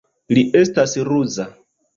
[0.37, 1.47] Li estas ruza.